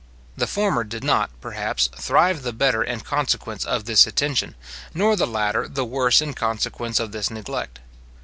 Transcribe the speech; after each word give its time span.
The 0.35 0.47
former 0.47 0.83
did 0.83 1.03
not, 1.03 1.29
perhaps, 1.41 1.85
thrive 1.95 2.41
the 2.41 2.53
better 2.53 2.81
in 2.83 3.01
consequence 3.01 3.63
of 3.65 3.85
this 3.85 4.07
attention, 4.07 4.55
nor 4.95 5.15
the 5.15 5.27
latter 5.27 5.67
the 5.67 5.85
worse 5.85 6.23
in 6.23 6.33
consequence 6.33 6.99
of 6.99 7.11
this 7.11 7.29
neglect. 7.29 7.77